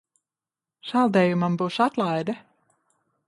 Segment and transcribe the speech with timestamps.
[0.91, 2.37] Saldējumam būs atlaide!